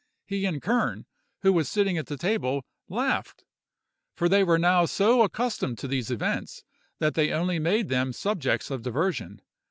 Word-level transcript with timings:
He 0.25 0.47
and 0.47 0.63
Kern, 0.63 1.05
who 1.43 1.53
was 1.53 1.69
sitting 1.69 1.95
at 1.95 2.07
the 2.07 2.17
table, 2.17 2.65
laughed, 2.89 3.45
for 4.15 4.27
they 4.27 4.43
were 4.43 4.57
now 4.57 4.85
so 4.85 5.21
accustomed 5.21 5.77
to 5.77 5.87
these 5.87 6.09
events 6.09 6.63
that 6.97 7.13
they 7.13 7.29
only 7.31 7.59
made 7.59 7.87
them 7.89 8.11
subjects 8.11 8.71
of 8.71 8.81
diversion. 8.81 9.43